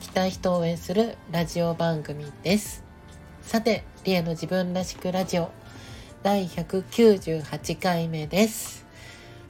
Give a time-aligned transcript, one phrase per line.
[0.00, 2.82] きたい人を応援するラジオ番組です
[3.42, 5.50] さてリエの自分らしくラジオ
[6.22, 8.80] 第198回目です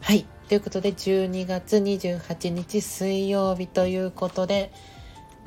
[0.03, 0.27] はい。
[0.49, 4.73] ということで、12月28日水曜日ということで、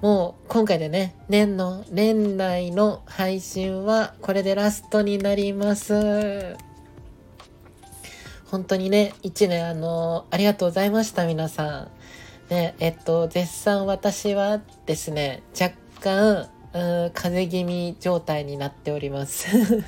[0.01, 6.55] もう今回でね、年の、年内の配信はこれでラストになります。
[8.45, 11.91] 本当にね、1年あの、ありがとうございました、皆さん。
[12.49, 19.47] ね、えっと、絶賛私はですね、若干、うん、風邪気味状態になっております。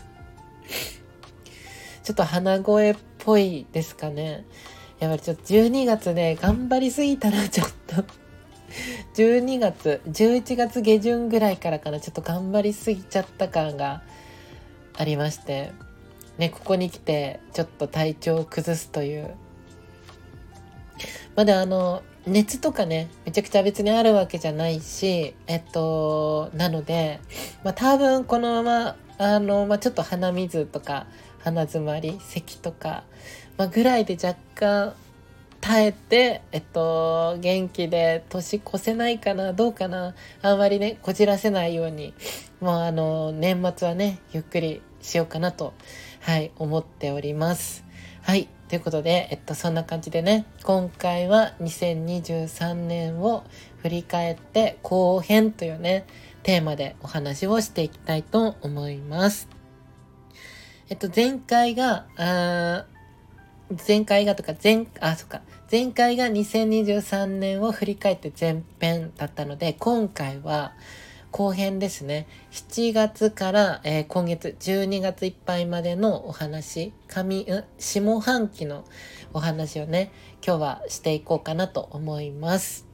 [2.04, 4.46] ちょっと鼻声っぽいですかね。
[4.99, 8.04] やっぱりちょっと12月で頑張りすぎたら ちょっと
[9.16, 14.04] 12月、11月下旬ぐらいからかな、ちょっと頑張りすぎちゃった感が
[14.94, 15.72] ありまして、
[16.38, 19.35] ね、ここに来てちょっと体調を崩すという。
[21.35, 27.20] まだあの、熱とかね、めちゃくちゃ別にあるわけじゃないし、えっと、なので、
[27.63, 31.05] まあ多分このまま、あの、まあちょっと鼻水とか、
[31.43, 33.04] 鼻詰まり咳とか、
[33.57, 34.95] まあ、ぐらいで若干
[35.62, 42.13] 耐えて、えっと、元気で年越せないかなどうかなあんまりねこじらせないように
[42.62, 45.73] もうあの年末はねゆっくりしようかなと
[46.21, 47.84] はい思っております。
[48.21, 48.54] はい。
[48.68, 53.44] ということで、えっと、そんな感じでね今回は2023年を
[53.82, 56.05] 振り返って後編というね
[56.44, 59.55] テーマでお話をしていきたいと思います
[60.88, 62.85] えっと、前回が、あ
[63.88, 65.41] 前回がとか、前、あ、そっか。
[65.72, 70.73] 前回が2023年を振り返って前編だったので、今回は
[71.35, 72.28] 後編ですね。
[72.51, 77.46] 7月から、えー、今月12月いっぱいまでのお話、上、
[77.78, 78.85] 下半期の
[79.34, 82.88] お話をね、今日はしていこうかなと思います。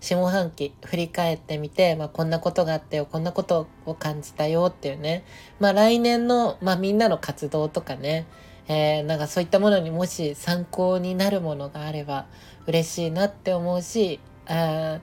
[0.00, 5.24] 下半期振り返ってみて、まあ、こんなことがあったよ、こんなことを感じたよっていうね、
[5.60, 8.26] まあ、来年の、まあ、みんなの活動とかね、
[8.68, 12.28] えー、なんかそういったものにもし参考になるものがあれば
[12.66, 15.00] 嬉しいなって思うし、あ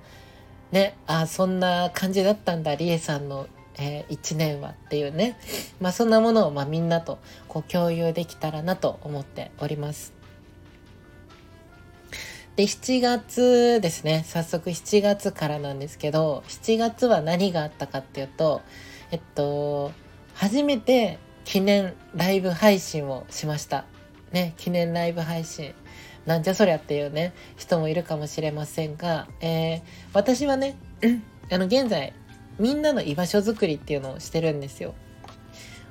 [0.72, 3.48] ね、あそんな感じだったんだ、りえさんの、
[3.78, 5.38] えー、1年はっていうね、
[5.80, 10.14] まあ、そんなものを、まあ、みんなとこう共有できたらなと思っております。
[12.56, 14.26] で、7月ですね。
[14.28, 18.62] 早速7月からなんですけど、7月は何があったかっていうと、
[19.12, 19.94] えっと、
[20.34, 23.86] 初めて記念ライブ配信をしました。
[24.34, 25.74] ね、記念ライブ配信。
[26.30, 29.82] なんじゃそりゃっていうね、人もいるかもしれませんが、えー、
[30.14, 30.76] 私はね、
[31.50, 32.14] あの、現在、
[32.60, 34.94] みんなの居場所づくりっていうのをしてるんですよ。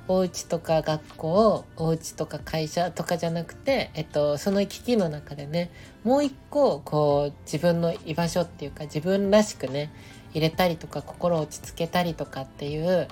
[0.07, 5.71] お家とか学校、お家とか会社とかじゃなくて、えっと、その行き来の中でね、
[6.05, 9.91] もう一個、こう、自分の居場所っていうか、自分らしくね、
[10.31, 13.09] 入れたりとか、心を落ち着けたりとかっていう、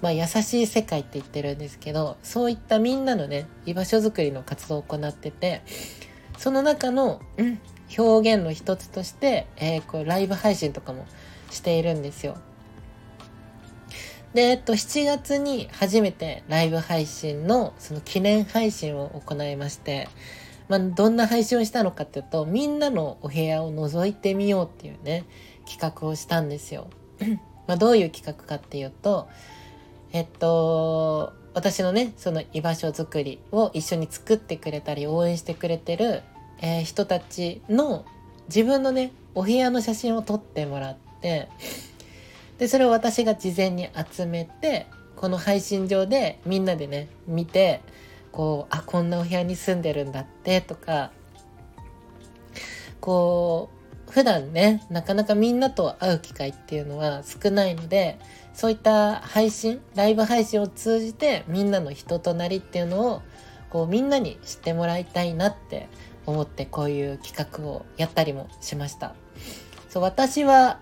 [0.00, 5.62] まあ、優しい世界って言ってるんですけど、そういったみんなのね、居場所づくりの活動を行ってて、
[6.38, 7.60] その中の、うん、
[7.96, 11.04] 表現の一つとして、えー、こう、ライブ配信とかも
[11.50, 12.38] しているんですよ。
[14.34, 20.08] で、えっと、7月に初めてライブ配信のその記念配信を行いまして、
[20.68, 25.24] まあ、どんな配信をしたのかっていうと、みんなのお部屋を覗いてみようっていうね、
[25.66, 26.88] 企画をしたんですよ。
[27.66, 29.28] まあ、どういう企画かっていうと、
[30.12, 36.22] えっと、私のね、その居場所づくりを一緒に作ってくれたり応援してくれてる、
[36.60, 38.04] えー、人たちの
[38.48, 41.48] 自分のね、お部屋の写真を撮ってもらって、
[42.58, 44.86] で、それを私が事前に集めて、
[45.16, 47.80] この配信上でみんなでね、見て、
[48.32, 51.10] こう、あ、こんなお部屋に住んでるんだってとか、
[53.00, 53.70] こ
[54.08, 58.18] う、普段ね、なかなかみんなと会う機会っていうのは少ないので、
[58.58, 63.22] そういった配信、ライブ配信を通じてみんなの人となりっていうのを、
[63.70, 65.86] こうみんなに知ってもらいたいなって
[66.26, 69.14] 思ってこういう企画をやったりもしました。
[69.88, 70.80] そう、私は、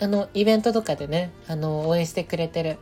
[0.00, 2.78] あの、イベントとかでね、あの、応援してくれてる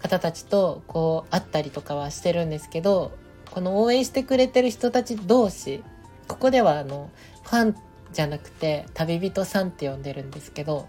[0.00, 3.12] 方たちと、こう、会ったりとかはしてるんですけど、
[3.52, 5.84] この応援してくれてる人たち同士、
[6.26, 7.08] ここではあの、
[7.44, 7.76] ファン
[8.12, 10.88] じゃなくて、旅人さんって呼んでるんですけど、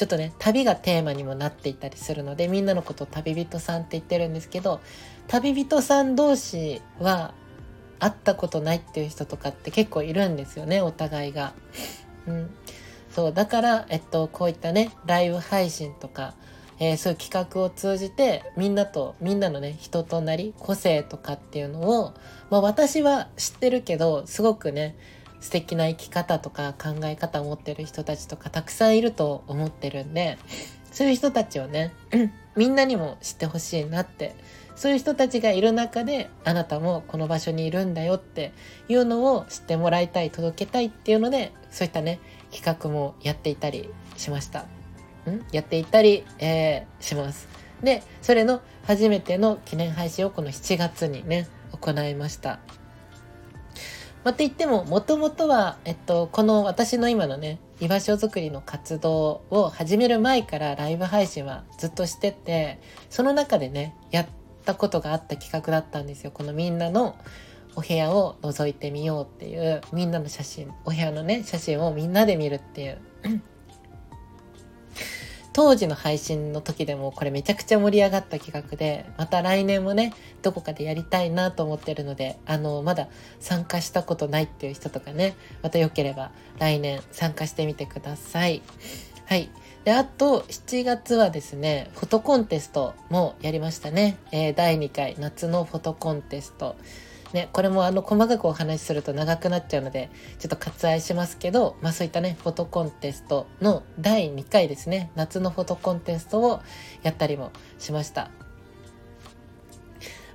[0.00, 4.80] ちょっとね旅がテーマにもなっていたりするのでみんなのことを旅人さんって言ってるんですけど
[5.28, 7.34] 旅人さん同士は
[7.98, 11.52] 会ったことないっていう人とかって結構いるんですよねお互いが。
[12.26, 12.50] うん、
[13.10, 16.32] そうだから、えっと、こういったねライブ配信とか、
[16.78, 22.14] えー、そういう企画を通じてみんなとみんなのね人となり個性とかっていうのを、
[22.48, 24.96] まあ、私は知ってるけどすごくね
[25.40, 30.38] 素敵な生き方とか考え方を持ってる人たちとかたくさんいると思ってるんで
[30.92, 31.92] そういう人たちをね
[32.56, 34.34] みんなにも知ってほしいなって
[34.76, 38.52] そういう人たちがいる中であなたもこの場所にいるんだよって
[38.88, 42.18] いうのを知ってもらいたい届けたいっていうのでそういったね
[42.50, 44.66] 企画もやっていたりしました。
[45.28, 45.44] ん？
[45.52, 47.48] やっていたり、えー、します。
[47.82, 52.60] で、それの初めての記念配信をこの7月にね、行いました。
[54.22, 64.26] まあ、って言っても、もともとは、えっと、この私の今のね、居場所づくりの活動を始める前からライブ配信はずっとしてて、その中でね、やっ
[64.66, 66.32] たことがあった企画だったんですよ。
[66.32, 67.16] このみんなの
[67.76, 72.98] お部屋を覗いてみようっていう、みんなの写真、お部屋のね、写真をみんなで見るっていう
[75.52, 83.08] 当時の配信の時でもこれめちゃくちゃ盛り上がった企画で、また来年もね、どこかでやりたいなと思ってるので、あの、まだ
[83.40, 88.62] 参加したことないっていう人とかね、また良ければ来年参加してみてください。
[89.26, 89.50] はい。
[89.84, 94.18] で、あと、7月はですね、フォトコンテストもやりましたね。
[94.30, 96.76] えー、第2回夏のフォトコンテスト。
[97.32, 106.60] ね、これもあの細かくお話しすると長くなっちゃうので、ちょっと割愛しますけど、まあそういったね、フォトコンテストの第2回ですね、夏のフォトコンテストを
[107.02, 108.30] やったりもしました。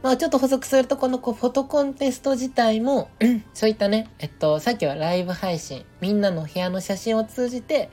[0.06, 3.10] まあちょっと補足すると、このフォトコンテスト自体も、
[3.54, 7.90] そういったね、えっと、さっきはライブ配信、みんなの部屋の写真を通じて、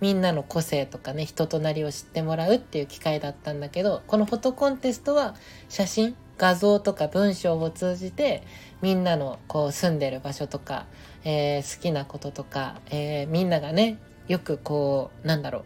[0.00, 5.36] みんなの個性とかね、人となりを知ってもらうっていう機会だったんだけど、このフォトコンテストは
[5.68, 8.42] 写真、画像とか文章を通じて
[8.80, 10.86] みんなのこう住んでる場所とか、
[11.22, 15.64] えー、好きなこととか、えー、みんながねよくこうなんだろう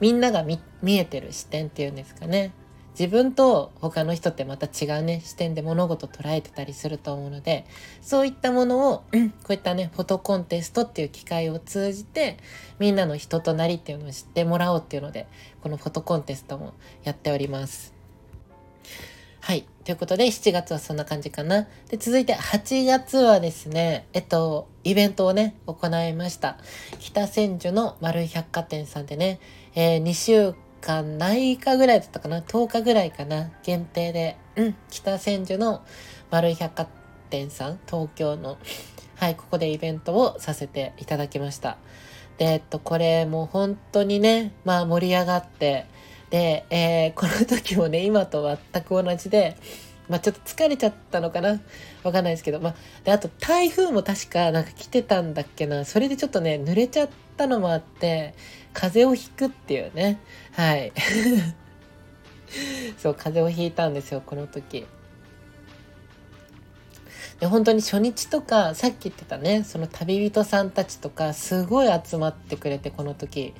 [0.00, 0.58] みんなが見
[0.96, 2.54] えてる視点っていうんですかね
[2.98, 7.66] 自分と他の人ってまた違うね視点で物事捉えてたりすると思うので
[8.00, 9.04] そういったものを、
[9.44, 12.38] こういったねフォトコンテストっていう機会を通じて
[12.78, 15.26] みんなの人となりっていうのを知ってもらおうっていうので
[15.60, 16.72] このフォトコンテストも
[17.02, 17.93] やっております。
[19.44, 19.66] はい。
[19.84, 21.68] ということで、7月はそんな感じかな。
[21.90, 26.56] で、続いて8月はですね、えっと、イベントをね、行いました。
[26.98, 29.40] 北千住の丸い百貨店さんでね、
[29.74, 35.82] えー、2週間ないかぐらいだったかな ?10 日ぐらいかな限定で、うん、北千住の
[36.30, 36.88] 丸い百貨
[37.28, 38.56] 店さん、東京の、
[39.16, 41.76] はい、ここでイベントをさせていただきました。
[42.38, 45.84] で、えっと、これもう本当にね、まあ盛り上がって、
[46.30, 49.56] で、えー、この時もね、今と全く同じで、
[50.08, 51.60] まあちょっと疲れちゃったのかな？
[52.02, 52.74] わかんないですけど、まあ、
[53.04, 55.84] で、あと台風も確かなんか来てたんだっけな？
[55.84, 58.34] それでちょっとね、濡れちゃったのもあって、
[58.72, 60.20] 風邪をひくっていうね。
[60.52, 60.92] はい。
[62.98, 64.86] そう、風邪をひいたんですよ、この時。
[67.40, 73.54] で本当に初日とかさっき言ってたねその旅人さんたちとかすごい集まってくれてこの時。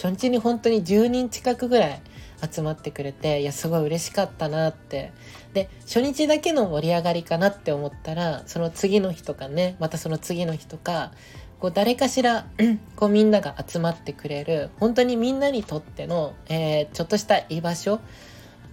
[0.00, 2.02] 初日に本当に10人近くぐらい
[2.50, 5.12] 集まってくれていやすごい嬉しかったなって。
[5.52, 11.12] で初日だけの盛り上がりかなって思ったらその次の日とかねまたその次の日とか
[11.58, 12.46] こう誰かしら
[12.96, 18.00] こうみんなが集まってくれる本当にみんなにとっての、えー、ちょっとした居場所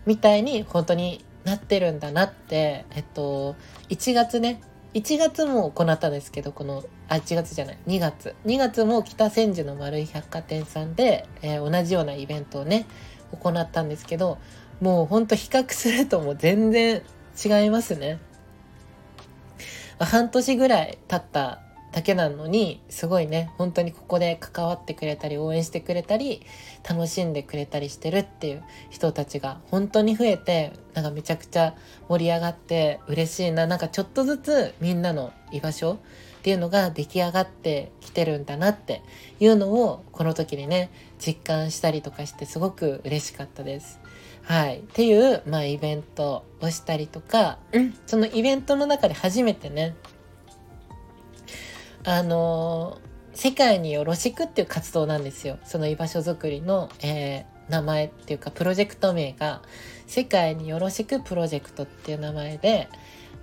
[0.05, 3.55] みたいに本当になってるんだなって、えっと、
[3.89, 4.61] 1月ね、
[4.93, 8.35] 1月も行ったんですけど、この、あ、1月じゃない、2月。
[8.45, 12.85] 2月も北千住の丸い百貨店さんで、えー、同じようなイベントをね、
[13.31, 14.37] 行ったんですけど、
[14.81, 17.01] もうほんと比較するともう全然
[17.43, 18.19] 違いますね。
[19.99, 21.61] 半年ぐらい経った
[21.97, 26.43] だけなのにすごいね本当にここで関わってくれたり応援してくれたり
[26.87, 31.73] 楽しんでくれたりしてるっていう人たちが本当に増えてなんかめちゃくちゃ
[32.07, 35.97] 盛り上がって嬉しいななんかちょっとずつみんなの居場所っ
[36.43, 39.01] ていうのが出来上がってきてるんだなって
[39.39, 43.99] いうのをこの時にね実感したりとかしてすごく嬉しかったです。
[44.43, 44.79] はい。
[44.79, 47.57] っていう、まあ、イベントをしたりとか、
[48.05, 49.93] そのイベントの中で初めてね、
[52.07, 53.01] あの
[53.33, 55.59] 世界によろしくっていう活動なんですよ。
[55.65, 59.61] その居場所づくりの、えー、名前っていうかプロジェクト名が
[60.05, 62.87] 世界によろしくプロジェクトっていう名前で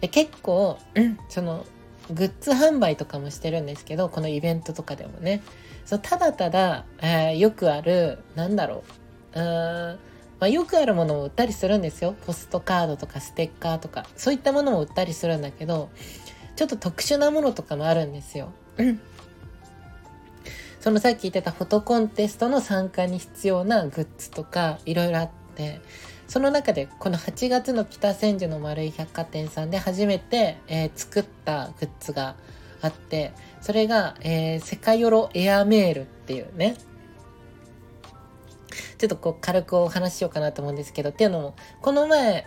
[0.00, 0.78] で結構、
[1.28, 1.66] その
[2.10, 5.42] グッズ販売とかもしてるんですけどこのイベントとかでもね
[5.84, 8.82] そうただただ、えー、よくあるなんだろ
[9.34, 9.98] ううーん
[10.40, 12.14] まあ、よくあるものも売ったりするんですよ。
[12.26, 14.04] ポストカードとかステッカーとか。
[14.16, 15.90] そういったものも売ったりするんだけど、
[16.56, 18.52] ちょっと特殊なものとかもあるんですよ。
[20.80, 25.80] そのさっき言ってたフォトコンテストの参加に必要なグッズとかいろいろあって、
[26.28, 32.36] その中でこの8月の北千住の丸い百貨店さんで初めて、えー、作ったグッズが
[32.82, 36.76] あって、それが、えー、セカヨロエアメールっていうね、
[38.98, 42.46] ちょっとこう軽くお話ししようかなと思うんですけど、っていうのも、この前、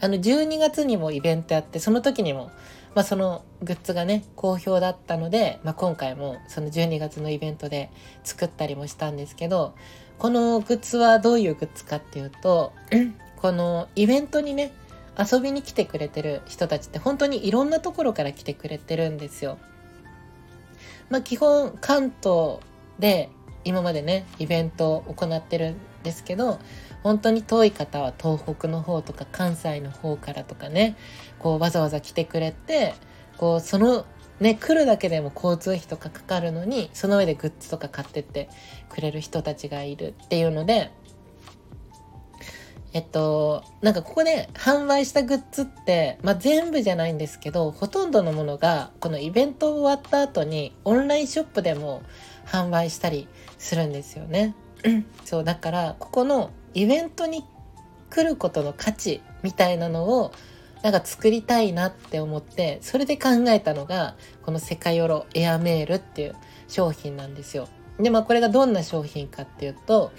[0.00, 2.50] あの12月にもイベントやって、その時にも、
[2.98, 7.92] まあそのグッズがね、好評だったので、まあ今回もその12月のイベントで
[8.24, 9.76] 作ったりもしたんですけど、
[10.18, 12.72] このグッズはどういうグッズかっていうと、
[13.36, 14.72] このイベントにね、
[15.16, 19.58] 遊びに来てくれてる人たちって本当にいろんなところから来てくれてるんですよ。
[21.08, 22.58] まあ基本関東
[22.98, 23.28] で
[23.62, 26.58] 今までねイベントを行ってるんですけど
[27.02, 30.96] 本当に遠い方は東北の方とか関西の方からとかね
[31.38, 32.94] こうわざわざ来てくれて
[33.36, 34.04] こうその
[34.40, 38.48] ね来るだけでも交通費とかかかるのにその上でグッズとか買ってって
[38.88, 40.92] くれる人たちがいるっていうので
[42.94, 52.02] えっと、なんかここで販売したグッズって、まあ、全部じゃないんですけど、ほとんどのものが、このイベント終わった後にオンラインショップでも
[52.46, 53.28] 販売したり
[53.58, 54.54] するんですよね。
[55.24, 57.44] そう、だから、ここのイベントに
[58.10, 60.32] 来ることの価値みたいなのを、
[60.82, 66.36] なんか作りたいなって思って、それで考えたのが、このセカヨロエアメールっていう
[66.68, 67.68] 商品なんですよ。
[67.98, 70.12] で、まあこれがどんな商品かっていうと、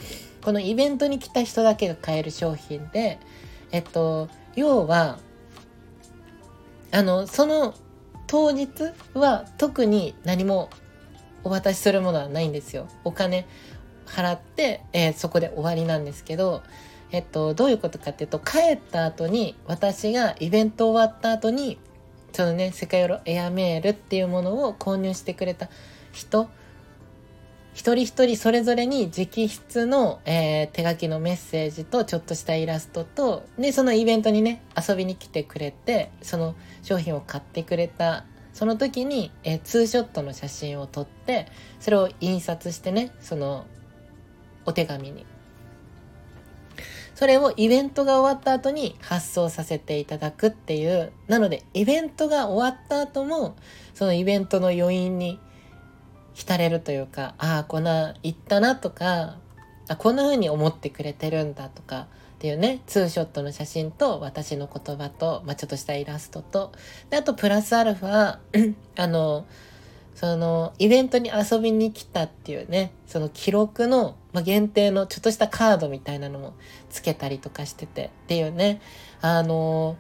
[0.43, 3.19] このイベントに来た人だけが買える商品で、
[3.71, 5.19] えっと、要は、
[6.91, 7.73] あの、その
[8.27, 8.69] 当日
[9.13, 10.69] は特に何も
[11.43, 12.87] お渡しするものはないんですよ。
[13.03, 13.47] お金
[14.09, 16.63] 払って、えー、そこで終わりなんですけど、
[17.11, 21.79] えっと、どういうことかっていうと、帰った後に、私がイベント終わった後に、
[22.33, 25.69] そのね、世界ヨロエアメールっていうものを購入してくれた
[26.11, 26.49] 人、
[27.73, 38.25] 一人一人それぞれに直筆の、えー、手書きのメッセージとちょっとしたイラストと、で、そのイベントにね、遊びに来てくれて、その商品を買ってくれた
[38.59, 41.47] その時に、えー、ツーショットの写真を撮って
[41.79, 43.65] それを印刷してねその
[44.69, 45.25] お手紙に。
[47.15, 51.11] それをイベントが終わった後に発送させていただくっていう。
[51.27, 53.55] なのでイベントが終わった後も
[53.93, 55.39] そのイベントの余韻に
[56.33, 59.37] 浸れるというかああこんな行ったなとか
[59.89, 62.07] あこんな風に思ってくれてるんだとか
[62.39, 66.71] っていうね、ツーショットの写真と私の言葉と、まあ、ちょっとしたイラストと、
[67.09, 68.37] で、あとプラスアルファ、
[68.95, 69.45] あの、
[70.19, 76.55] そのイベントに遊びに来たっていうね、その記録の、まあ、限定のちょっとしたカードみたいなのも
[76.89, 78.81] つけたりとかしててっていうね、
[79.21, 79.95] あの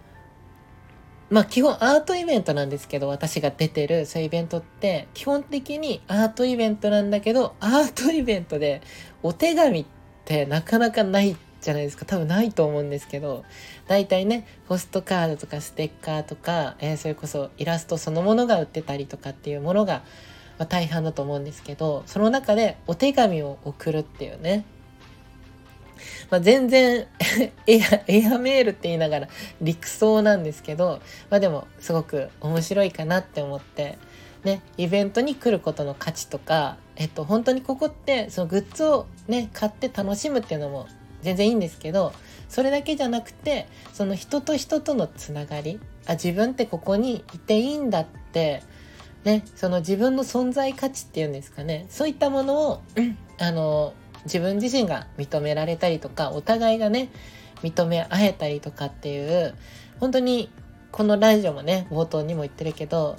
[1.29, 8.81] まあ基本アートイベントなんですけど、私が出てるそういうイベントって基本的にアートイベントなんだけど、アートイベントで
[9.23, 9.85] お手紙っ
[10.25, 12.05] てなかなかないってじゃないですか。
[12.05, 13.43] 多分ないと思うんですけど
[13.87, 20.03] 大体ねポストカードとかステッカーとか、えー、それこそイラストそのものが売ってたりとかっていうものが、
[20.57, 24.65] まあ、大半だと思うんですけどその中でお手紙を送るっていうね。
[26.29, 27.07] まあ、全然
[27.67, 29.27] エア、エアメールって言いながら
[29.61, 33.97] 理想なんですけど、まあでもすごく面白いかなって思って、
[34.43, 40.87] ね、イベントに来ることの価値とか、えっと、本当にここってそのグッズをね、買って楽しむっていうのも
[41.21, 42.13] 全然いいんですけど
[42.47, 48.63] それだけじゃなくてその人と人とのつながりあ自分ってここにいていいんだって
[49.23, 52.81] ねその自分の存在価値っていうんですかねそういったものを
[53.39, 53.93] あの
[54.25, 57.09] 自分自身が認められたりとかお互いがね
[57.61, 59.55] 認め合えたりとかっていう
[59.99, 60.49] 本当に
[60.91, 63.17] このラジオもね冒頭にも言ってるけど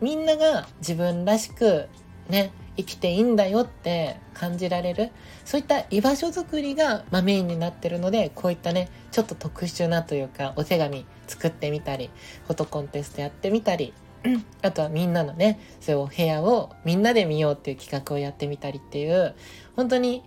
[0.00, 1.86] みんなが自分らしく
[2.30, 5.10] ね生きていいんだよって感じられる
[5.44, 12.10] そういった居場所づくりが、まあ、メインになってるのでこういったねちょっと特殊なというかお手紙作ってみたり
[12.46, 13.92] フォトコンテストやってみたり
[14.62, 19.34] あとはみんなのねそういうお部屋をみんなで見ようっていう企画をやってみたりっていう
[19.76, 20.22] 本当に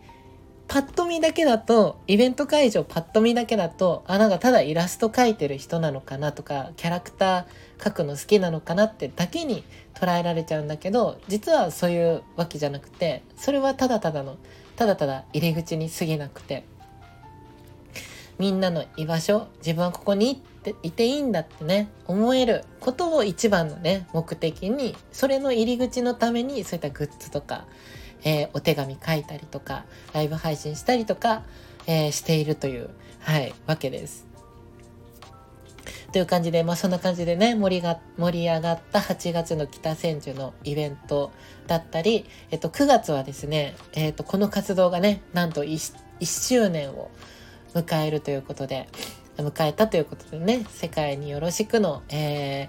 [0.74, 9.64] パッと見だけだとイベント会場パッと見だけだとあなんかただイラスト描いてる人なのかなとかキャラクター描くの好きなのかなってだけに
[9.94, 14.38] 捉えられちゃうんだけど実はそういうわけじゃなくてそれはただただの
[14.76, 16.66] ただただ入り口に過ぎなくて
[18.40, 27.68] みんなの居場所自分はここにっていていいんだってね思えることを一番のね目的にそれの入り口のためにそういったグッズとか
[28.24, 31.44] えー、お手紙書いたりとか、ライブ配信したりとか、
[31.88, 32.90] えー、しているという、
[33.20, 34.34] はい、わけです。
[36.14, 41.32] という感じで、まあそんな感じでね、盛りが、盛り上がった8月の北千住のイベント
[41.66, 47.10] だったり、えっと、9月はですね、えっと、この活動がね、なんと 1, 1周年を
[47.74, 48.88] 迎えるということで、
[49.38, 52.68] 迎えたということでね、世界によろしくの、えー、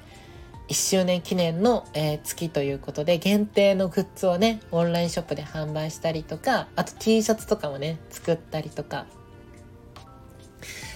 [0.68, 9.06] 1周年記念の、えー、月ということで、限定のグッズをね、オンラインショップで販売したりとか、あと T シャツとかもね、作ったりとか。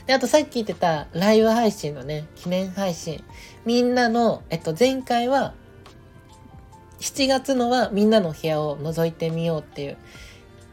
[0.07, 3.23] で、あとさっき言ってたライブ配信のね、記念配信。
[3.67, 5.53] みんなの、えっと、前回は、
[7.01, 9.99] 7月のはみんなの部屋を覗いてみようっていう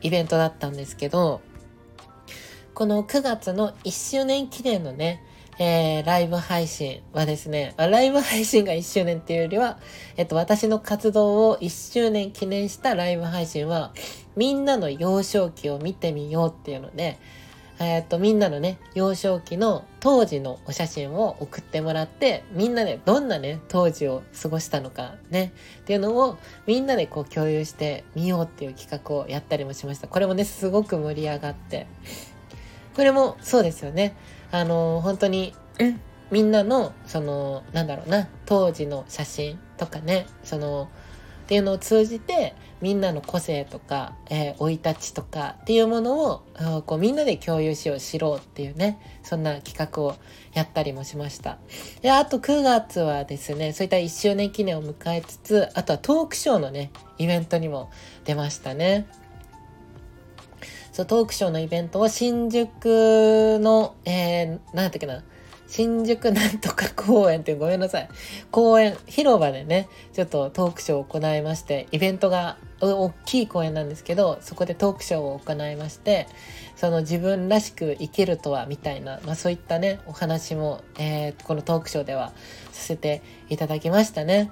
[0.02, 1.42] イベントだったんですけど、
[2.74, 5.22] この9月の1周年記念のね、
[5.58, 9.80] えー、ライブ配信はですね、ライブ配信が1周年っていうよりは、
[10.18, 13.94] えっと、私の活動を1周年記念したライブ配信は、
[14.36, 17.18] みんなの幼少期を見てみようっていうので、
[17.80, 30.08] え、っと、みんなのね、幼少期の当時のお写真を送ってもらって、みんなでどんなね、当時を過ごしたのかね、っていうのをみんなでこう共有してみようっていう企画をやったりもしました。
[30.08, 31.88] これもね、すごく盛り上がって、
[32.96, 34.16] これもそうですよね。
[34.52, 35.54] あの、本当に、
[36.32, 40.90] みんなの、その、なんだろうな、当時の写真とかね、その、
[41.46, 46.44] っていうのを通じて、みんなの個性とか、えー、生い立ちとかっていうものを、
[46.86, 50.16] こうみんなで共有しよう、知ろうっていうね、そんな企画を
[50.54, 51.60] やったりもしました。
[52.02, 57.92] で、あと9月はですね、そういった1周年記念を迎えつつ、あとはトークショーのね、イベントにも
[58.25, 59.08] 出ましたね。
[60.96, 65.25] そうトークショーのイベントを新宿の、えー、何やったっけな、
[65.68, 68.08] 新宿なんとか公園ってごめんなさい。
[68.50, 76.28] 公園、広場でね、ちょっとトークショーを行いまして、イベントが大きい公園なんですけど、そこでトークショーを行いまして、
[76.78, 82.32] その自分らしく生きるとは、みたいな、まあそういったね、お話も、えー、このトークショーでは
[82.72, 84.50] させていただきましたね。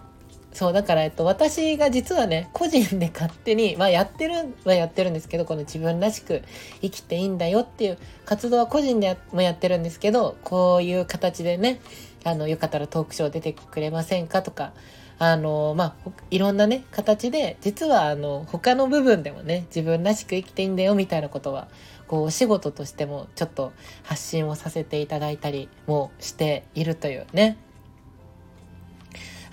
[0.54, 6.44] そう、だから、えっと、私が実はね、個人で勝手に、まあやってるはやってるんですけど、この自分らしく
[6.82, 11.82] 生きていいんだよっていう活動は個人でもやってるんですけど、こういう形でね、
[12.24, 14.74] あの、よかったらトークショー出てくれませんかとか、
[15.20, 21.68] あの、まあ、いろんなね、形で、実はあの、他の部分でもね、自分らしく生きていいんだよみたいなことは、
[22.08, 23.72] こう、お仕事としてもちょっと
[24.04, 27.58] 発信をさせていただいたりもしているというね、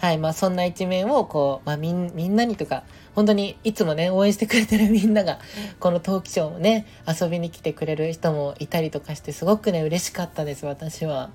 [0.01, 2.85] はい、まあそんな一面をこう、まあみんみんなにとか、
[3.15, 5.39] 本当にいつもね、応援してくれてるみんなが、
[5.79, 11.31] このトークショーをね、遊びに来てくれる人もいたりとかして、すごくね、嬉しかったです、私は。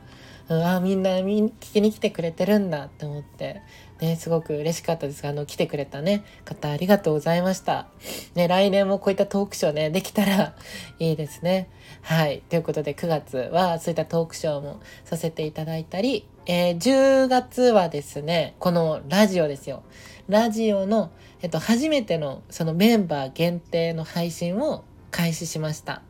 [0.50, 3.62] うん、あみんな聞きに来てくれてるんだって思って、
[4.00, 5.28] ね、すごく嬉しかったです。
[5.28, 7.88] あの、来てくれたね、方ありがとうございました。
[8.34, 10.56] ね、来年もこういったトークショーね、できたら
[11.00, 11.70] いいですね。
[12.02, 12.42] はい。
[12.50, 19.82] ということで、9月はそういったトークショーもさせていただいたり、えー、10月はですね、このラジオですよ。
[20.28, 26.04] ラジオの、えっと、初めてのそのメンバー限定の配信を開始しました。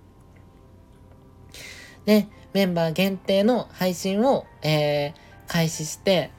[2.05, 5.13] ね、メンバー限定の配信を、えー、
[5.47, 6.31] 開始して、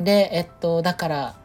[0.00, 1.36] で、えっと、だから、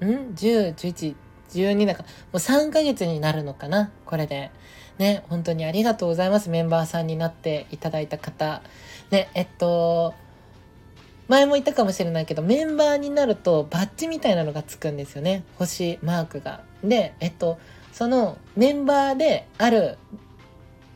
[0.00, 1.14] ん ?10、11、
[1.50, 3.90] 12だから、もう3ヶ月になるのかな？
[4.04, 4.50] これで。
[4.98, 6.50] ね、本当にありがとうございます。
[6.50, 8.60] メンバーさんになっていただいた方。
[9.10, 10.14] ね、えっと、
[11.30, 15.44] 前も言ったかもしれないけど、メンバーになるとバッジみたいなのがつくんですよね。
[15.58, 16.62] 星マークが。
[16.82, 17.60] で、えっと、
[17.92, 19.96] そのメンバーである、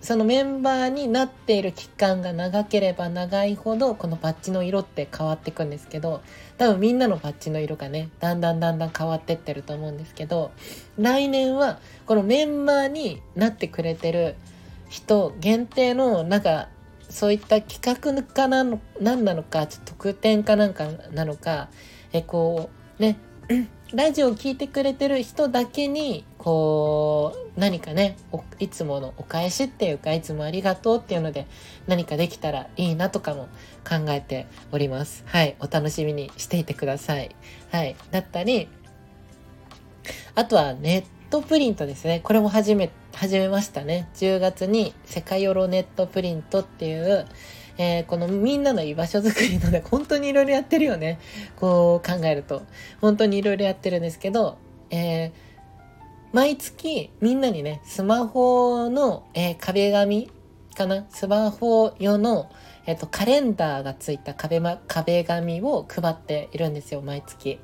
[0.00, 6.20] そのメンバーになっている期間が長ければ長いほど、このバッジの色って変わっていくんですけど、
[6.58, 10.50] 多分みんなのバッジの色がね、だんだんだんだん変わってってると思うんですけど、
[10.98, 14.34] 来年はこのメンバーになってくれてる
[14.88, 16.70] 人限定のなんか
[17.14, 21.68] そういった企画かなの、何なのか、ちょっと特典かなんかなのか、
[22.12, 23.16] え、こう、ね、
[23.94, 28.16] ラジオを聴いてくれてる人だけに、こう、何かね、
[28.58, 31.46] いつものお返しっていうか、いつもありがとうっていうので、
[31.86, 33.44] 何かできたらいいなとかも
[33.88, 35.22] 考えております。
[35.28, 35.54] はい。
[35.60, 37.36] お楽しみにしていてください。
[37.70, 37.94] はい。
[38.10, 38.68] だったり、
[40.34, 42.18] あとはネットプリントですね。
[42.24, 44.08] これも始めて、始めましたね。
[44.14, 47.26] 10月に世界ヨロネットプリントっていう、
[47.78, 51.18] えー、このみんなの居場所づくりのね、本当にいろいろやってるよね。
[51.56, 52.62] こう考えると。
[53.00, 54.58] 本当にいろいろやってるんですけど、
[54.90, 55.32] えー、
[56.32, 60.30] 毎月みんなにね、スマホの、えー、壁紙
[60.76, 61.06] かな？
[61.10, 62.50] スマホ用の、
[62.86, 67.60] えっ、と、カレンダーがついた壁,、ま、壁紙を配っているんですよ、毎月。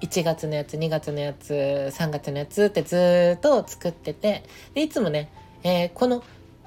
[0.00, 5.30] 1月のやつ2月のやつ3月のやつってずっと作っててでいつもね、
[5.62, 6.22] えー、この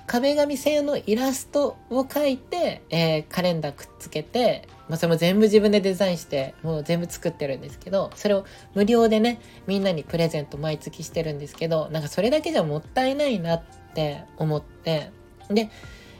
[0.07, 13.63] 壁紙専用のイラストを描いて、えー、カレンダーくっつけて、まあ、それも全部自分でデザインしてもう全部作ってるんですけどそれを無料でねみんなにプレゼント毎月してるんですけどなんかそれだけじゃもったいないなっ
[13.93, 15.11] て思って
[15.49, 15.69] で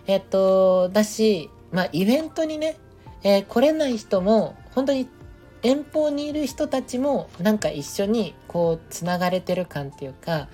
[0.05, 2.75] えっとだしまあイベントにね、
[3.23, 5.07] えー、来れない人も本当に
[5.67, 10.47] 遠方にいる人たちもなんか一緒にこうつながれてる感っていうか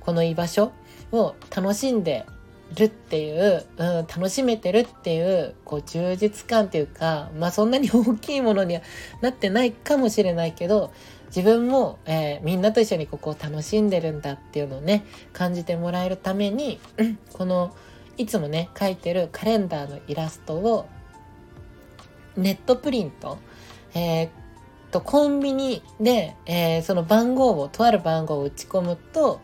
[0.00, 0.72] この居場所
[1.12, 2.26] を楽しんで
[2.76, 8.82] るっていう、うん、楽しめてるっていうこう充実感っていうかまあそんなに大きいものには
[9.22, 10.92] なってないかもしれないけど
[11.28, 17.74] 自分も、えー、みんなと一緒にここを楽しんでるんだっていうのをね感じてもらえるために、うん、この
[18.18, 20.86] いつもね描いてるカレンダーのイラストを
[22.36, 23.38] ネットプリント、
[23.94, 24.30] えー、
[24.90, 29.40] とコンビニで、えー、その番号をとある番号を打ち込むと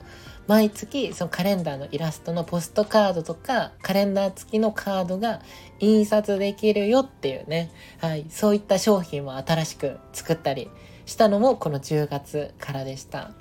[0.47, 5.41] 毎月そのカレンダーのイラストのポストカードとかカレンダー付きのカードが
[5.81, 10.71] 印刷できるよっていうね、はい、そういった商品を新しく作ったり
[11.05, 13.33] したのもこの10月からでした。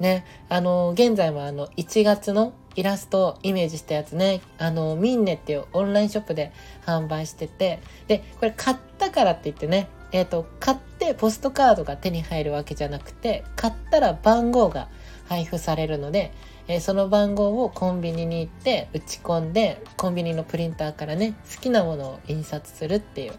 [0.00, 6.52] ね、あの、現在もあの、1月のイラストをイメージしたやつね、あの、ミンネっていうオンラインショップで
[6.84, 14.88] 販売してて、で、これ買ったからって言ってね、えっ、ー、と、買ってポストカードが手に入るわけじゃなくて、買ったら番号が
[15.28, 16.32] 配布されるので、
[16.68, 23.32] えー、その番号をコンビニに行って打ち込んでコンビニのプリンターからね好きなものを印刷するっていう、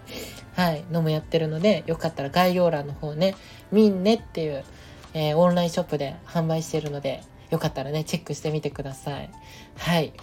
[0.55, 3.35] はい、のもやってるのでよかったら概要欄の方ね
[3.71, 4.63] みんねっていう、
[5.13, 9.29] えー、オンラインショップで販売してるのでよかったらねチェックしてみてください。
[9.77, 10.13] はい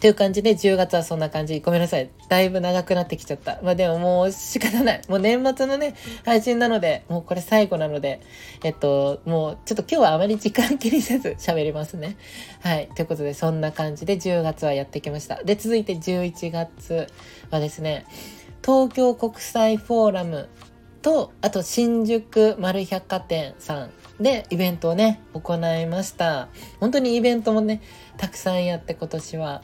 [0.00, 1.58] という感じで10月はそんな感じ。
[1.58, 2.08] ごめんなさい。
[2.28, 3.60] だいぶ長くなってきちゃった。
[3.62, 5.02] まあでももう仕方ない。
[5.08, 8.20] もう年末のね、配信なので、もうこれ最後なので、
[8.62, 12.16] えっと、もうちょっと今日はあまり時間気にせず 喋りますね。
[12.60, 12.88] はい。
[12.94, 15.42] ということで、そんな感じで10月はやってきました。
[15.42, 17.08] で、続いて11月
[17.50, 18.06] はですね、
[18.64, 20.48] 東京国際フォーラム
[21.02, 26.48] と、あと新宿丸百貨店さんでイベントをね、行いました。
[26.78, 27.80] 本当にイベントもね、
[28.16, 29.62] たくさんやって今年は。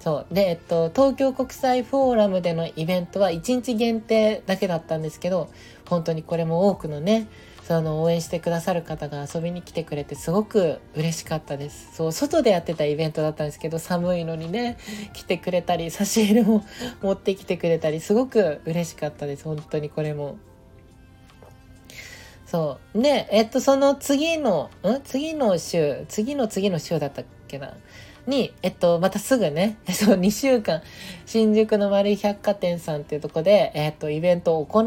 [0.00, 0.34] そう。
[0.34, 5.50] で、えっと、東京国際フォーラムでのイベントは1日限定だけだったんですけど、
[5.88, 7.28] 本当にこれも多くのね、
[7.70, 11.94] その応援してくださる方が遊びに来てくれてすごく嬉しかったです。
[11.94, 14.78] そう、外でやってたイベントだったんですけど、寒いのにね、
[15.12, 16.64] 来てくれたり、差し入れも
[17.02, 19.44] 持ってきてくれたり、すごく嬉しかったです。
[19.44, 20.38] 本当にこれも。
[22.46, 23.00] そう。
[23.00, 25.02] で、えっと、その次の、ん？
[25.04, 27.74] 次の週、次の次の週だったっけな？
[28.30, 30.82] に、えっと、またすぐね、 そう、2週間、
[31.26, 34.84] 新宿の丸い百貨店さんっていうとこで、えっと、イベントを行う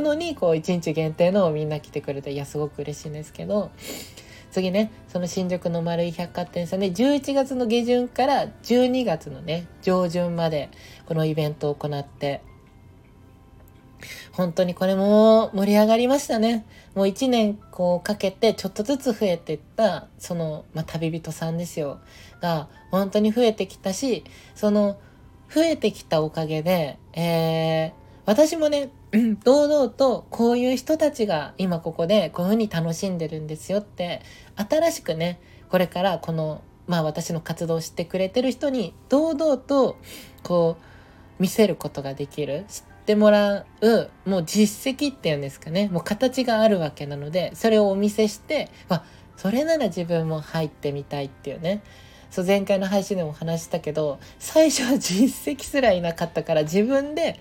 [0.00, 3.70] のに、こう、1日限定のみんな来てくれて、いや、すごく嬉しいんですけど、
[4.50, 10.68] 次ね、その新宿の丸い百貨店さんで、11月の下旬から12月のね、上旬まで、
[11.06, 12.42] このイベントを行って、
[14.32, 16.66] 本当にこれも盛り上がりましたね。
[16.94, 22.00] もう一年こうかけてちょっとずつ増えていった、その、まあ、旅人さんですよ。
[22.40, 24.98] が、本当に増えてきたし、その、
[25.52, 27.92] 増えてきたおかげで、えー、
[28.24, 28.90] 私もね、
[29.42, 34.22] 堂々とこういう人たちが今ここでこういうふうに楽しんでるんですよって、
[34.54, 39.96] 新しくね、これからこの、まあ私の活動をしてくれてる人に堂々と
[40.42, 40.76] こ
[41.38, 42.64] う見せることができる。
[42.68, 49.04] 知ってもらう、もう実績っていうんですかね、もう形があるわけなので、それをお見せして、わ、
[49.36, 51.82] それなら自分も入ってみたいっていうね。
[52.30, 57.40] そう、前回の配信でも話したけど、最初は実績すらいなかったから自分で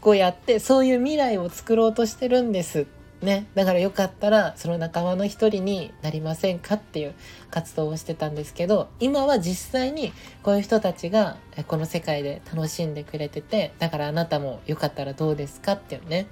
[0.00, 2.84] こうやってそういう未来を作ろうとしてるんですっ
[3.20, 7.14] ね、だからよかったらその仲間の一人になりませんかっていう
[7.50, 10.12] 活動をしてたんですけど今は実際に
[10.44, 16.26] こういう人たちがこの世界で楽しんでくれててだからあなたもよかったらどうですかっていうね。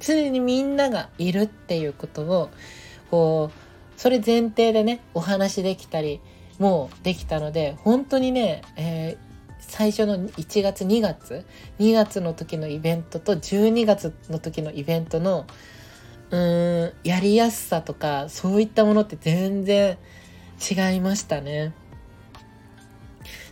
[0.00, 2.50] 常にみんながいるっていうことを
[3.10, 6.20] こうそれ前提でねお話できたり
[6.58, 9.16] もうできたので本当にね、えー、
[9.60, 11.44] 最初の1月2月
[11.78, 15.46] 2月の時のイベントと12月の時のイベントの
[16.32, 19.98] うーん、やりやすさとか、そういったものって全然
[20.58, 21.74] 違いましたね。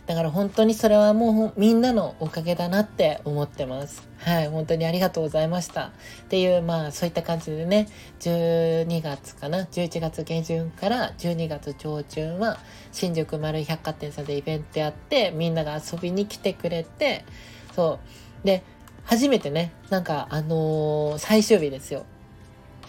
[0.07, 4.09] だから本当にそれはもうみんなのおかげだなって思ってます。
[4.17, 5.85] はい、本当にありがとうございました。
[5.85, 5.91] っ
[6.27, 7.87] ていう、まあそういった感じでね、
[8.19, 12.57] 12月かな、11月下旬から12月上旬は
[12.91, 17.25] 新宿丸百貨店さんでイベントやって、みんなが遊びに来てくれて、
[17.75, 17.99] そ
[18.43, 18.45] う。
[18.45, 18.63] で、
[19.05, 22.05] 初めてね、なんかあのー、最終日ですよ。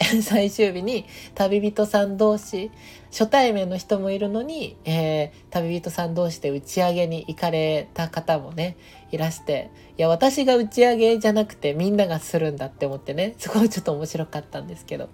[0.22, 2.70] 最終日に旅人さん同士
[3.10, 8.76] 初対面の人もいるのに、えー、旅人さん同士で打ち上げに行かれた方もね
[9.10, 15.08] いらしていや私が打ち上げじゃなくてみんながするんだって思ってねすごいちょっと面白かったんですけど。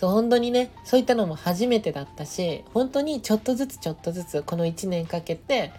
[0.00, 5.72] そう本当にねそういったのも初めてだったし本当にちょっとずつちょっとずつこの1年かけて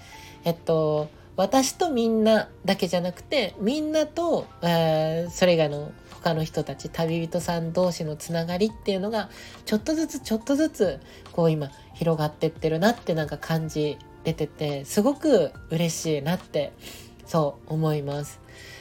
[0.46, 5.92] えっと私とみんなだけじゃなくてみんなと、えー、それ以外の
[6.26, 9.30] 他の人たち旅人さん同士のつながりっていうのが
[9.66, 11.00] ちょっとずつちょっとずつ
[11.32, 16.74] こう今広がってってるなってなんか感じ出ててすごく嬉しいなって
[17.28, 18.40] そう思います。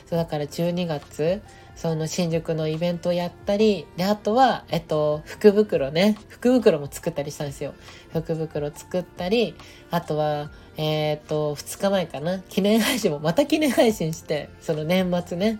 [0.08, 1.42] そうだから12月
[1.76, 6.16] その新宿のイベントをやったり、で、あとは、えっと、福袋ね。
[6.28, 7.74] 福袋も作ったりしたんですよ。
[8.12, 9.56] 福袋作ったり、
[9.90, 12.38] あとは、えー、っと、2日前かな。
[12.38, 15.58] 記念配信も、また記念配信して、その年末ね。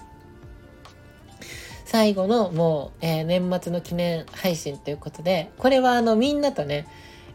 [1.84, 6.86] 最後のもう、えー、年末の記念配信ということで、これはあのみんなとね、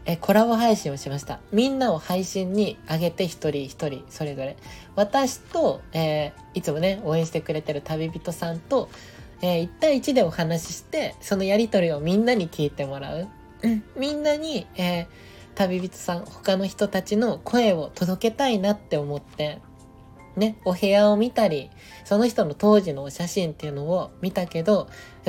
[0.06, 1.40] えコラボ配信をしました。
[1.52, 4.56] みんなを配信に上げて一人一人それぞれ。
[4.96, 8.88] 私と、えー、いつもね、応援してくれてる旅人さんと、
[9.42, 13.28] えー、1対1でお話しして、そのやりとりをみんなに聞いてもらう。
[13.96, 15.06] みんなに、えー、
[15.54, 19.60] 旅人さん、他の人たちの声を届けたいなって思って、
[20.40, 21.70] ね、お部屋を見たり、
[22.04, 24.88] その人の当時のお写真っていうのを見たけど、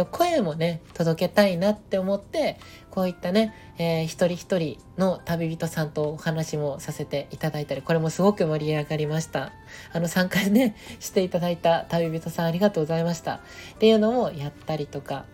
[0.10, 2.58] 声もね、届けたいなって思って、
[2.90, 9.52] こういったね、えー、一人一人の旅人さんとお話もさせていただいたり、これもすごく盛り上がりました。
[9.94, 13.36] あの、参加ね、 していただいた旅人さんありがとうございました。
[13.36, 13.40] っ
[13.80, 15.26] ていうのもやったりとか、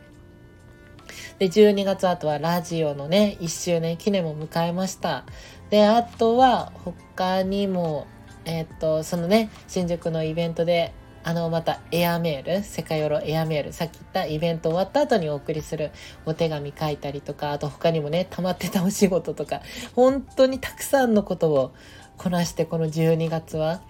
[1.40, 5.24] で、12月あとはラジオのね、1周年記念も迎えました。
[5.70, 8.08] で、あとは他にも、
[8.48, 15.92] えー、っと、そのね、新宿のイベントで、あの、またエアメール、世界ヨロエアメール、さっき言ったイベント終わった後にお送りする
[16.26, 19.62] お手紙書いたりとか、あと他にもね、溜まってたお仕事とか、
[19.94, 21.74] 本当にたくさんのことを
[22.18, 23.82] こなして、この12月は。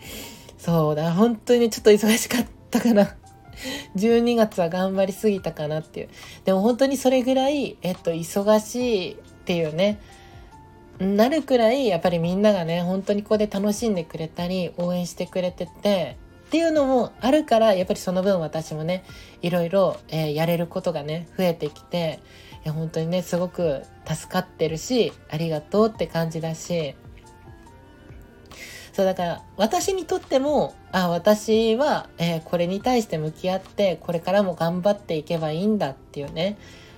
[0.57, 3.15] そうだ、本当にちょっと忙しかったかな。
[3.95, 6.09] 12月は頑張りすぎたかなっていう。
[6.45, 9.15] でも本当にそれぐらい、えっと、忙しいっ
[9.45, 9.99] ていうね、
[10.99, 19.03] なるくらいやっぱりみんながね本当にここで楽しんでくれたり応援してくれててっていうのもあるからやっぱりその分私もね
[19.41, 22.19] いろいろ、えー、やれることがね増えてきて
[22.63, 26.95] いや本当にねすごく助かってるしありがとうって感じだし
[28.93, 36.57] そうだから私にとってもあ私は、えー、これに対して向き合ってこれからも頑張っていけばいいんだっていうね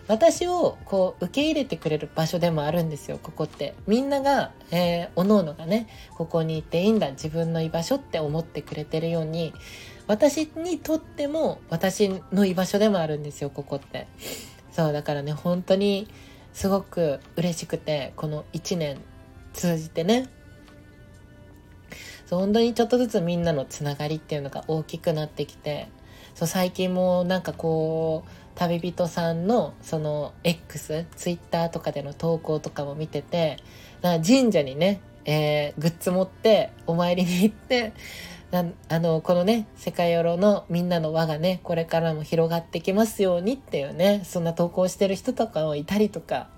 [0.10, 3.76] 私をこう受け入れてくれる場所でもあるんですよここって。
[3.86, 9.54] みんなが、えー、おのおのがねここにいていいんだ自分の居場所って思ってくれてるように
[10.08, 14.08] 私にとっても私の居場所でもあるんですよここって。
[14.72, 16.08] そうだからね本当に
[16.54, 18.98] すごく嬉しくてこの1年
[19.54, 20.28] 通じてね。
[22.26, 25.88] そう本当にちょっとずつみんなのつながりっていうのが大きくなってきて
[26.34, 33.56] そう最近もなんかこう旅人さんのその X、ツイッターとかでの投稿とかも見てて、
[34.02, 37.93] 神社にね、えー、グッズ持ってお参りに行って、
[38.52, 46.50] あの、このね、世界ヨロのみんなの輪がね、これからも広がってきますようにっていうね、そんな投稿してる人とかもいたりとか、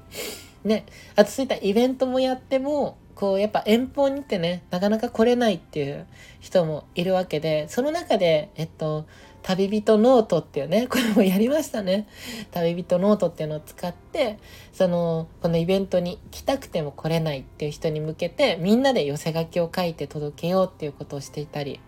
[0.63, 6.07] ね、あとそういったイベントもやっても、こうやっぱ遠方に行ってね、なかなか来れないっていう
[6.39, 9.05] 人もいるわけで、その中で、えっと、
[9.43, 12.08] 旅人ノートっていうね、これもやりましたね。
[12.51, 14.38] 旅人ノートっていうのを使って、
[14.73, 21.80] その、このイベントに来たくても来れないっていう人に向けて、みんなで寄せ書きを書いて届けようっていうことをしていたり、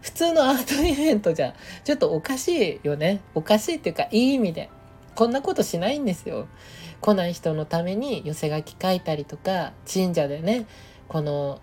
[0.00, 3.20] 普通のアートイベントじゃ、ちょっとおかしいよね。
[3.34, 4.70] おかしいっていうか、いい意味で。
[5.16, 6.46] こんなことしないんですよ。
[7.00, 10.66] 来ない人のために寄せ書き書いたりとか、神社でね、
[11.08, 11.58] この、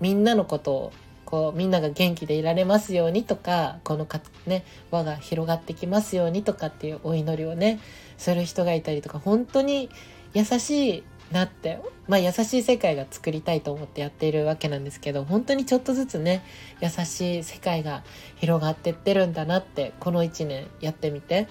[0.00, 0.92] みんなのことを
[1.30, 7.80] こうみんなが元気でいられますようにとかこのか、ね、輪が広がってきますようにとかっていうお祈りをね
[8.18, 9.88] する人がいたりとか本当に
[10.34, 16.42] 優しいなってまあ優しい世界が作りたいと思ってやっているわけなんですけど本当にちょっとずつね
[16.80, 18.02] 優しい世界が
[18.36, 21.48] 広がってってるんだなってこの1年やってみて。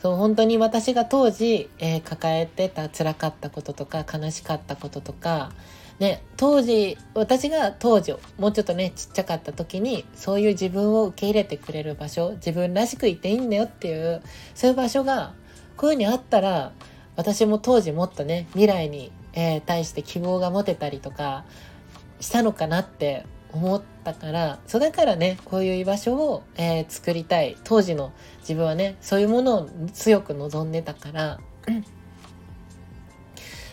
[0.00, 5.50] そう本当に私が当時、えー、抱えてた辛かったこととか悲しかったこととか
[5.98, 14.22] ね、当時、私が当時、もうちょっとね、ちっちゃかった時に、そういう自分を受け入れてくれる場所、自分らしくいていいんだよっていう、
[14.54, 15.34] そういう場所が、
[15.76, 16.72] こういうふうにあったら、
[17.16, 21.44] 私も当時もっとね、未来に、えー、対して希望が持てたりとか、
[22.20, 27.56] したのかなって思ったからそうだからねこういう居場所を、えー、作りたい。
[27.64, 31.40] 当時の自分はねそういうものを強く望んでたから、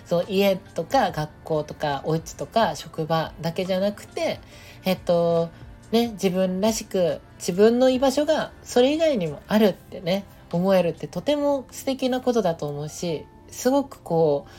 [0.05, 4.39] そう家とか学校とかお家とか職場だけじゃなくて
[4.83, 5.49] えっと
[5.91, 14.51] ね自分らしく自分の居場所がそれ以外にもあるってね思えるってとても素敵なことだと思うしすごくこう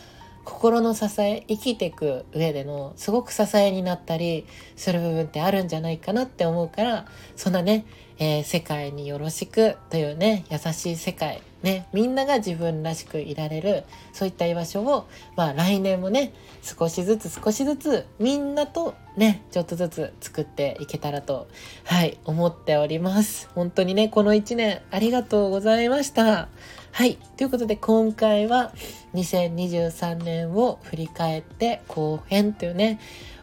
[0.47, 7.85] 心の支え生きていく上でのすごく支えになったりする部分ってあるんじゃないかなって思うからそんなね、
[8.19, 21.49] えー、世界によろしくというね優しい世界ねみんなが自分らしくいられるそういった居場所をまあ来年もね少しずつ少しずつみんなとねちょっとずつ作っていけたらと
[21.85, 26.49] はい思っております本当にねこの1年ありがとうございました
[26.97, 27.19] はい。
[27.37, 28.73] ということで、今回は
[29.13, 32.99] 2023年を振り返って後編というね、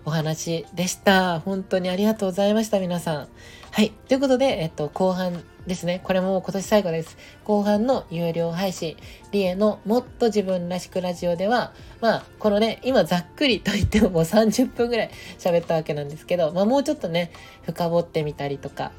[0.05, 1.39] お話でした。
[1.39, 3.27] 本当にありがとうございました、皆さん。
[3.75, 3.89] はい。
[4.07, 5.99] ということで、えっと、後半ですね。
[6.03, 7.17] これも今年最後です。
[7.43, 8.95] 後半の有料配信、
[9.31, 17.31] リエのもっと自分らしくラジオでは、まあ、このね、今ざっくりと言ってももう30分ぐらい喋ったわけなんですけど、まあもうちょっとね、
[17.63, 18.91] 深掘ってみたりとか、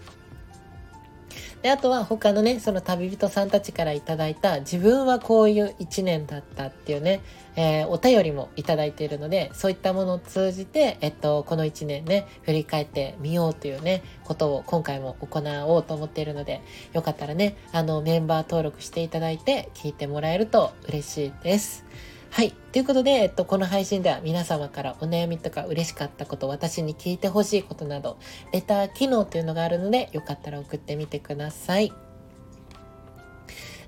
[1.65, 7.23] で、あとは他のね、その旅人さんたちからいただいた自分はこういう一年だったっていうね、
[7.57, 16.61] えー、お便りもいただいているので、そういったものを通じて、えっと、この一年ね、振り返ってみようというね、ことを今回も行おうと思っているので、
[16.93, 21.87] よかったらね、あの、メンバー登録していただいて聞いてもらえると嬉しいです。
[22.35, 22.51] はい。
[22.73, 28.19] ということで、えっと、この配信では皆様からお悩みとか嬉しかったこと、私に聞いてほしいことなど、
[28.51, 31.93] レター機能っていうのがあるので、よかったら送ってみてください。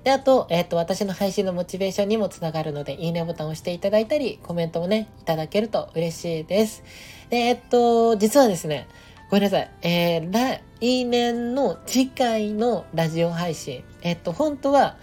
[0.05, 6.85] で、あと、えっ、と、私の配信のモチベーションにもつながるので、いいねボタンを押していただいたり、コメントもね、いただけると嬉しいです。
[7.29, 8.87] で、えっと、実はですね、
[9.29, 9.71] ごめんなさい。
[9.81, 10.31] えー、
[10.79, 14.95] 来年の次回のラジオ配信、えっと、本当は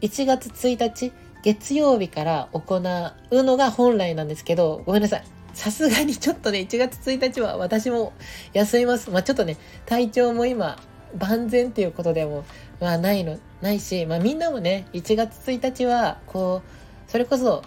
[0.00, 1.12] 1月1日、
[1.44, 5.24] 月曜日から行うのが本来なんですけど、ごめんなさい。
[5.52, 8.14] さすがにちょっとね、1月1日は私も
[8.54, 9.10] 休みます。
[9.10, 10.78] まあちょっとね、体調も今、
[11.18, 12.46] 万全っていうことでも、
[12.80, 17.62] まあないの、ないし、まあみんなもね、1月1日は、こう、それこそ、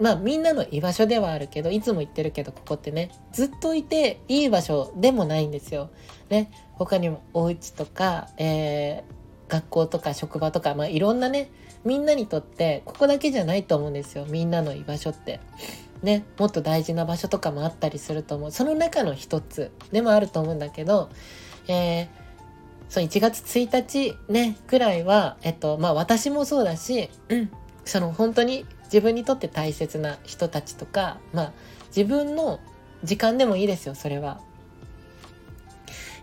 [0.00, 5.90] まあみんなの居場所ではあるけど、いつも言ってるけど、ここってね、ずっといていい場所でもないんですよ。
[6.30, 11.50] ね、他にもお家とか、えー、学校とか職場とか、まあいろんなね、
[11.84, 15.40] みんなにとってここだけじゃないと思うんですよみんなの居場所って。
[16.02, 21.08] ね、もっと大事な場所とかもあったりすると思うその中の一つでもあると思うんだけど、
[21.66, 22.08] えー、
[22.90, 27.50] その1月1日ねくらいは、えっとまあ、私もそうだし、うん、
[27.86, 31.52] その本当に自分にとって大切な人たちとか、まあ、
[31.88, 32.60] 自分の
[33.02, 34.40] 時間でもいいですよそれは。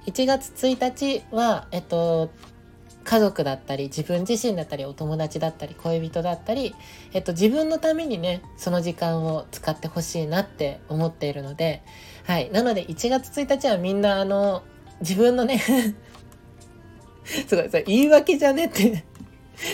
[0.05, 2.31] 1月1日は、えっと、
[3.03, 6.75] 家族だったり自分自身だったりお友達だったり恋人だったり、
[7.13, 11.83] えっと、自分のためにねその時間を使ってほしいなって思っているので
[12.25, 14.63] はいなので1月1日はみんなあの
[15.01, 15.59] 自分のね
[17.47, 19.03] すごいそれ言い訳じゃねって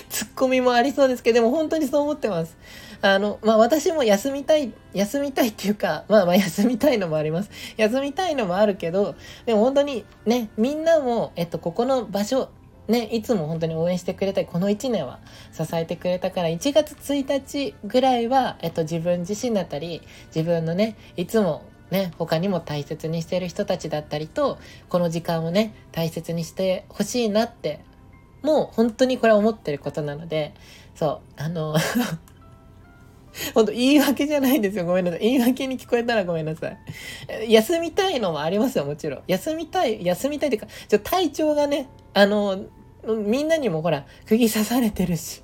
[0.10, 2.58] ツッコミもありそうですけどでも本当にそう思ってます
[3.02, 7.50] あの、まあ私も休みたい、休みたいっていうか、まあまあ休みたいのもあります。
[7.78, 12.50] 休みたいのもあるけど、でも本当にね、みんなも、えっと、ここの場所、
[12.88, 15.20] ね、いつも本当に応援してくれたり、この1年は
[15.52, 20.02] 支えてくれたから、1月1日ぐらいは、えっと、自分自身だったり、
[20.34, 24.58] 自分のね、いつもね、他にも大切にしてる人たちだったりと、
[24.90, 27.82] この時間をね、大切にしてほしいなって、
[28.42, 30.54] もう本当にこれは思ってることなので、
[30.96, 31.76] そう、あの
[33.54, 34.86] 本当言い訳じゃないんですよ。
[34.86, 35.20] ごめんなさい。
[35.22, 37.54] 言い訳に聞こえたらごめんなさい。
[37.54, 39.24] 休みたいのもありますよ、もちろん。
[39.28, 42.66] 休みたい、休みたいというか、ちょ体調がね、あの、
[43.06, 45.44] みんなにもほら、釘刺されてるし。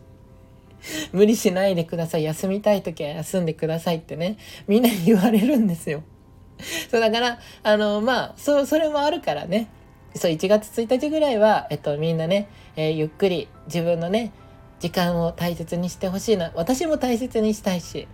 [1.14, 2.24] 無理しないでください。
[2.24, 4.38] 休みたい時は休んでくださいってね、
[4.68, 6.04] みんなに言われるんですよ。
[6.90, 9.68] そうだから、あの、まあ、そう、それもあるからね。
[10.16, 14.32] そう、1月1日ぐらいは、えっと、みんなね、えー、ゆっくり自分のね、
[14.80, 16.52] 時間を大切にしてほしいな。
[16.56, 18.08] 私も大切にしたいし。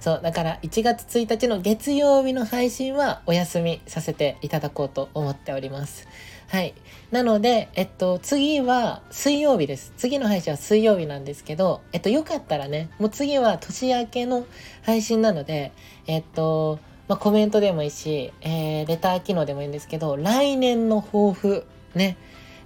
[0.00, 6.06] そう、だから1月1日の月曜日の配信はお休みさせていただこうと思っております。
[6.54, 6.74] はい。
[7.10, 9.92] なので、えっと、次は水曜日です。
[9.96, 14.46] 次の配信は水曜日なんですけど、えっと、よかったらね、もう次は年明けの
[14.84, 15.72] 配信なので、
[16.06, 16.78] えっと、
[17.08, 22.16] まあ、コメントでもいいし、えー、レター機能でもいいんですけど、来年の抱負、ね、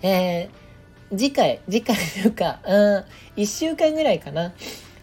[0.03, 2.71] えー、次回、次回というか、う
[3.39, 4.53] ん、1週間ぐらいかな。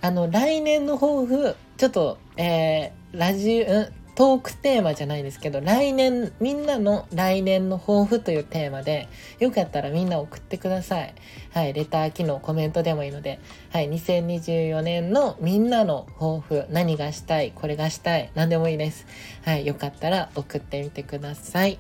[0.02, 9.10] あの、来年の抱負、ちょっと、えー、ラジオ、うん、トークテーマじゃないですけど、来年、みんなの来年の抱負というテーマで、
[9.40, 11.14] よかったらみんな送ってください。
[11.54, 13.42] はい、レター機能、コメントでもいいので、
[13.72, 19.06] はい、2024年のみんなの抱負、何がしたい、これがしたい、何でもいいです。
[19.44, 21.78] はい、よかったら送ってみてください。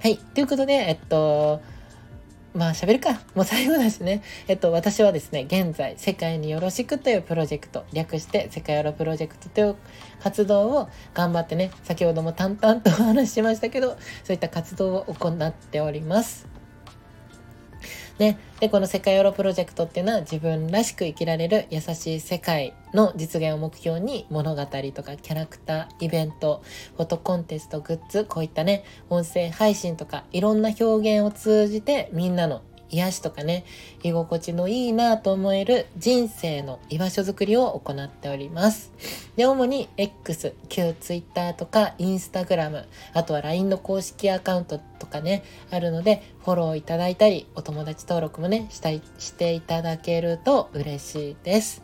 [0.00, 1.62] はい、ということで、えっと、
[2.52, 3.12] まあ喋るか。
[3.34, 4.22] もう最後だしね。
[4.48, 9.76] えっと、私はですね、現在、世界によろしくというプロジェクト、略して世界よろプロジェクトという
[10.20, 13.90] 活動を頑張ってね、先ほども淡々とお話ししましたけど、
[14.24, 16.59] そういった活動を行っております。
[18.20, 24.68] ね、でこの世界ヨロプロジェクトっていうのは自分らしく生きられる優しい世界の実現を目標に物語と
[25.02, 26.62] かキャラクターイベント
[26.98, 32.60] フォトコンテストグッズこういったね音声配信とかいろんな表現を通じてみんなの
[32.90, 33.64] 癒しとかね、
[34.02, 38.92] 居心地のいいなと思える人生の居場所づくりを行っております。
[39.36, 42.84] で、主に X、旧 Twitter とか Instagram、
[43.14, 51.82] あとは LINE の公式アカウントとかね、あるので、フォローいただいたり、お友達登録もね、したい、していただけると嬉しいです。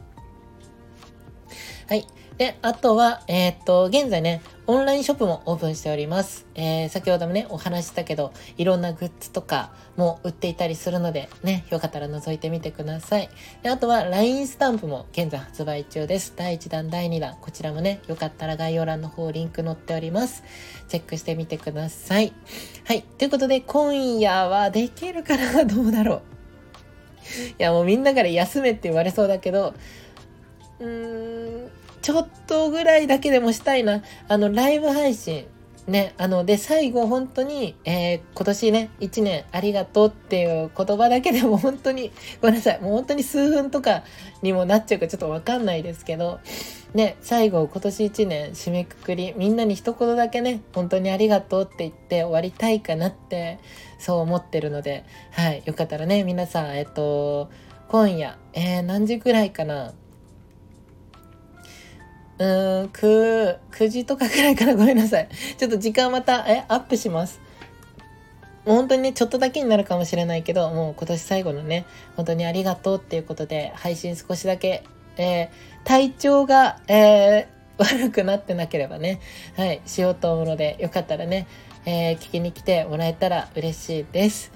[1.88, 2.06] はい。
[2.38, 6.44] で、あとは、えっ、と、現在ね、オンラインショップもオープンしております。
[6.54, 13.30] えー、先ほどもね、お話したけど、いろんなグッズとかも売っていたりするので、ね、よかったら覗いてみてください。
[13.62, 16.34] であとは、LINE スタンプも現在発売中です。
[16.36, 20.42] 第1弾、第2弾、こちらもね、よかったら概要欄の方リンク載っております。
[20.88, 22.34] チェックしてみてください。
[22.84, 23.02] はい。
[23.02, 25.64] ということで、今夜はできるかな？
[25.64, 26.22] どうだろう？
[27.52, 29.72] いや、もうみんなから休めって言われそうだけど、
[30.78, 31.65] うーん、
[32.06, 34.00] ちょっとぐらいだけでもしたいな。
[34.28, 35.48] あの、ライブ配信。
[35.88, 44.04] ね、あの、で、最後本当に、えー、今年ね、1年ありがとうっていう言葉だけでも本当に、ごめんなさい、もう本当に数分とか
[44.40, 46.38] にもなっちゃうかちょっとわかんないですけど、
[46.94, 53.58] ね、最後今年1年締めくくり、みんなに一言だけね、本当にありがとうって言って終わりたいかなって、
[53.98, 57.50] そう思ってるので、はい、よかったらね、皆さん、えっと、
[57.88, 59.92] 今夜、えー、何時くらいかな
[62.38, 65.28] うーん、9、9時とかくらいからごめんなさい。
[65.56, 67.40] ちょっと時間また、え、アップします。
[68.66, 74.82] もう本当にね、ちょっとだけになるかもしれないけど、もう今年最後のね、本当にありがとうっていうことで、配信少しだけ、
[75.16, 75.48] えー、
[75.84, 79.20] 体調が、えー、 悪くなってなければね、
[79.56, 81.46] はい、しようと思うので、よかったらね、
[81.84, 84.52] えー、聞きに来てもらえたら嬉しいです。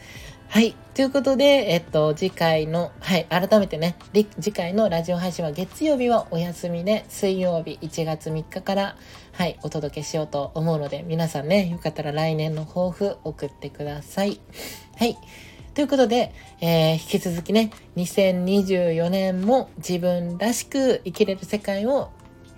[0.50, 0.74] はい。
[0.94, 3.94] ということで、えっと、次回の、はい、改めてね、
[4.40, 8.96] 次回のラジオ配信は月曜日はお休みで、水曜日1月3日から、
[9.30, 14.40] はい、お届けしようと思うので、皆さんね、よかったら来年の抱負送ってください。
[14.98, 15.16] はい。
[15.74, 22.10] ということで、えー、引き続きね、2024年も自分らしく生きれる世界を、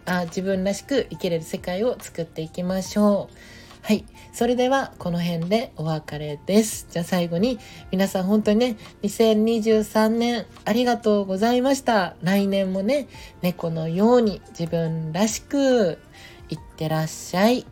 [0.07, 3.62] あ、自分らしく生きれる世界を作っていきましょう。
[3.83, 4.05] はい。
[4.33, 6.87] それでは、この辺でお別れです。
[6.89, 7.59] じゃあ最後に、
[7.91, 12.14] 皆さん本当にね、2023年ありがとうございました。
[12.22, 13.09] 来年もね、
[13.43, 15.99] 猫のように自分らしく、
[16.49, 17.66] いってらっしゃい。